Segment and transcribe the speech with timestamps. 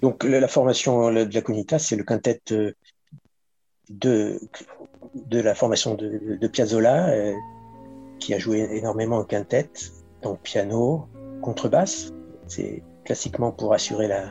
[0.00, 2.74] Donc la formation de la Conita, c'est le quintet de,
[3.90, 4.38] de,
[5.30, 7.34] la formation de, Piazzolla, euh,
[8.20, 9.70] qui a joué énormément au quintet,
[10.22, 11.08] donc piano,
[11.42, 12.12] contrebasse,
[12.46, 14.30] c'est classiquement pour assurer la,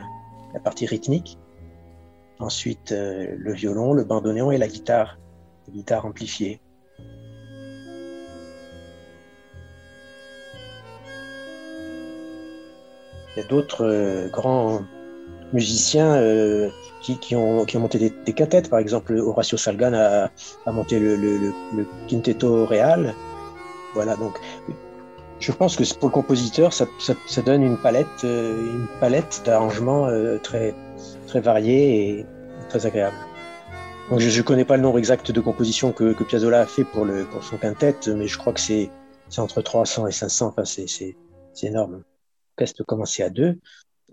[0.64, 1.38] partie rythmique.
[2.38, 5.18] Ensuite, euh, le violon, le bandoneon et la guitare,
[5.66, 6.60] la guitare amplifiée.
[13.38, 14.82] Y a d'autres euh, grands
[15.52, 16.70] musiciens euh,
[17.00, 18.68] qui, ont, qui ont monté des, des quintettes.
[18.68, 20.30] Par exemple, Horacio Salgan a,
[20.66, 23.14] a monté le, le, Real.
[23.94, 24.40] Voilà, donc
[25.38, 29.42] je pense que pour le compositeur, ça, ça, ça donne une palette, euh, une palette
[29.44, 30.08] d'arrangements
[30.42, 30.74] très,
[31.28, 32.26] très variée et
[32.68, 33.16] très agréable.
[34.10, 36.84] Donc je ne connais pas le nombre exact de compositions que, que Piazzolla a fait
[36.84, 38.90] pour, le, pour son quintet, mais je crois que c'est
[39.36, 40.48] entre 300 et 500.
[40.48, 41.14] Enfin, c'est
[41.62, 42.02] énorme
[42.66, 43.58] peut commencer à deux.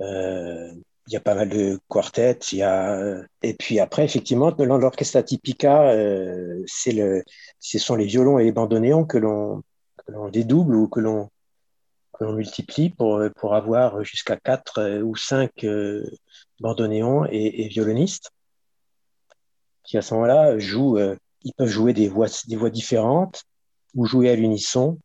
[0.01, 0.71] Euh,
[1.07, 2.39] il y a pas mal de quartets.
[2.51, 7.23] Y a et puis après effectivement dans l'orchestre typica, euh, le,
[7.59, 9.63] ce sont les violons et les bandoneons que l'on
[10.07, 11.29] l'on dédouble ou que l'on
[12.13, 15.66] que multiplie pour pour avoir jusqu'à quatre euh, ou cinq
[16.59, 18.31] bandoneons et, violonistes
[19.83, 20.99] qui à ce moment-là jouent.
[21.43, 23.43] ils peuvent jouer des voix des voix différentes
[23.93, 24.99] ou jouer à l'unisson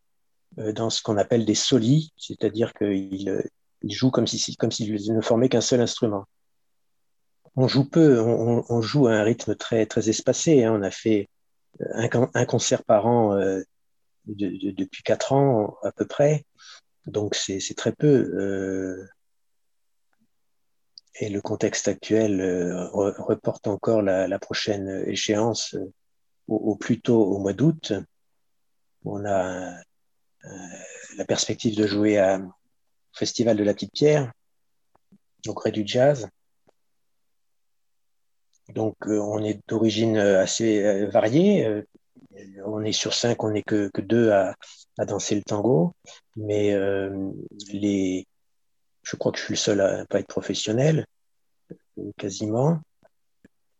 [0.56, 3.43] dans ce qu'on appelle des solis, c'est-à-dire qu'ils euh,
[3.84, 6.25] jouent comme s'ils comme ne formaient qu'un seul instrument.
[7.57, 10.65] On joue peu, on, joue à un rythme très, très espacé.
[10.65, 10.73] Hein.
[10.79, 11.29] On a fait
[11.95, 13.62] un, un concert par an euh,
[14.27, 16.45] depuis quatre ans à peu près,
[17.07, 19.09] donc c'est très peu.
[21.17, 22.41] et le contexte actuel
[22.92, 25.77] reporte encore la, prochaine échéance
[26.47, 27.92] au, au, plus tôt au mois d'août.
[29.05, 29.83] On a euh,
[31.17, 32.52] la perspective de jouer à, au
[33.12, 34.33] Festival de la Petite Pierre,
[35.46, 36.28] au Gré du Jazz.
[38.70, 41.84] Donc, euh, on est d'origine assez euh, variée.
[42.64, 44.55] on est sur cinq, on n'est que, que, deux à,
[44.98, 45.92] à, danser le tango.
[46.36, 46.74] Mais
[47.73, 48.27] les,
[49.02, 51.05] je crois que je suis le seul à pas être professionnel,
[52.17, 52.80] quasiment.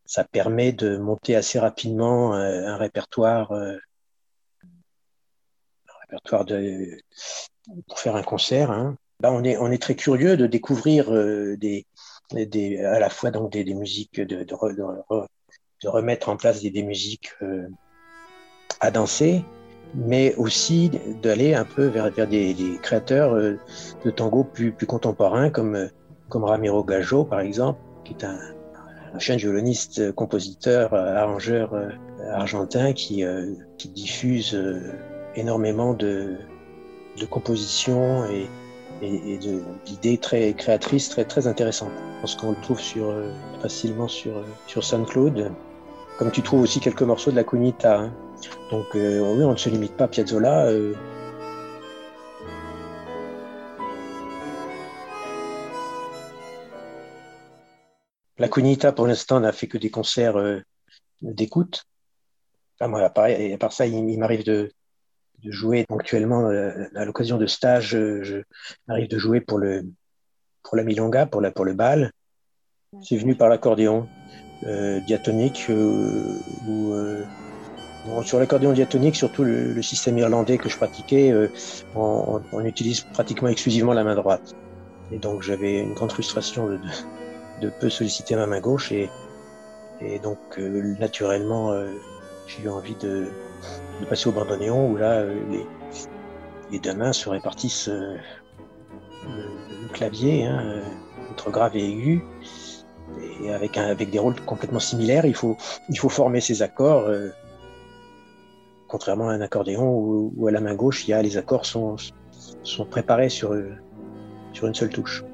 [0.05, 3.53] Ça permet de monter assez rapidement un répertoire
[7.89, 8.71] pour faire un concert.
[8.71, 8.97] Hein.
[9.23, 11.57] On est, très curieux de découvrir euh,
[12.33, 14.47] à la fois des, musiques, de,
[15.85, 17.69] remettre en place des, musiques euh,
[18.81, 19.45] à danser,
[19.95, 20.91] mais aussi
[21.23, 23.59] d'aller un peu vers, des, créateurs euh,
[24.05, 25.91] de tango plus, contemporains, comme,
[26.31, 28.39] comme Ramiro Gajo, par exemple, qui est un,
[29.13, 31.75] un jeune violoniste, compositeur, arrangeur
[32.33, 33.25] argentin qui
[33.77, 34.57] diffuse
[35.37, 36.39] énormément de,
[37.19, 38.49] de compositions et,
[39.03, 39.39] et,
[39.87, 41.93] d'idées très créatrices, très, très intéressantes.
[42.17, 43.33] Je pense qu'on le trouve sur, euh,
[43.63, 45.53] facilement sur, euh, sur SoundCloud,
[46.19, 48.01] comme tu trouves aussi quelques morceaux de la Cunita.
[48.01, 48.15] Hein.
[48.71, 50.71] Donc euh, oui, on ne se limite pas à Piazzolla.
[58.39, 60.37] La Cunita, pour l'instant, n'a fait que des concerts
[61.21, 61.85] d'écoute.
[62.81, 64.71] Enfin, moi, à part, à part ça, il m'arrive de,
[65.43, 67.95] de jouer ponctuellement euh, à l'occasion de stages.
[67.95, 68.37] Euh, je
[68.87, 69.85] m'arrive de jouer pour le
[70.63, 72.11] pour la milonga, pour la pour le bal.
[73.03, 74.09] C'est venu par l'accordéon
[74.67, 76.95] euh, diatonique ou
[78.25, 81.33] sur l'accordéon diatonique, surtout le, système irlandais que je pratiquais,
[81.95, 84.57] on, utilise pratiquement exclusivement la main droite.
[85.13, 86.79] Et donc j'avais une grande frustration de,
[87.61, 89.11] de, peu solliciter ma main gauche et,
[90.01, 90.39] et donc
[90.99, 91.75] naturellement
[92.47, 93.29] j'ai eu envie de,
[94.01, 95.67] de passer au bandoneon où là, euh, les,
[96.71, 98.17] les deux mains se répartissent euh,
[99.27, 100.83] le, clavier hein, euh,
[101.31, 102.25] entre grave et aigu.
[103.43, 105.57] Et avec, un, avec des rôles complètement similaires, il faut,
[105.89, 107.11] il faut former ces accords.
[108.87, 111.97] contrairement à un accordéon où, à la main gauche, il y a, les accords sont,
[112.63, 113.53] sont préparés sur,
[114.53, 115.25] sur une seule touche.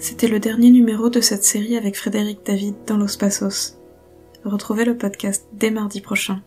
[0.00, 3.76] C'était le dernier numéro de cette série avec Frédéric David dans Los Passos.
[4.44, 6.40] Retrouvez le podcast dès mardi prochain.